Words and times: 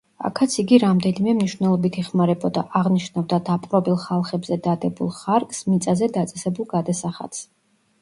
აქაც 0.27 0.53
იგი 0.61 0.77
რამდენიმე 0.83 1.35
მნიშვნელობით 1.39 1.99
იხმარებოდა: 2.05 2.65
აღნიშნავდა 2.81 3.41
დაპყრობილ 3.51 4.01
ხალხებზე 4.09 4.61
დადებულ 4.71 5.15
ხარკს, 5.23 5.65
მიწაზე 5.73 6.13
დაწესებულ 6.21 6.73
გადასახადს. 6.77 7.51